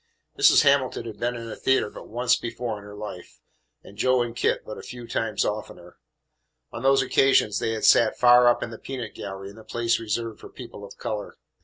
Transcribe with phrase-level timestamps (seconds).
[0.35, 0.63] Mrs.
[0.63, 3.39] Hamilton had been in a theatre but once before in her life,
[3.83, 5.97] and Joe and Kit but a few times oftener.
[6.71, 9.99] On those occasions they had sat far up in the peanut gallery in the place
[9.99, 11.37] reserved for people of colour.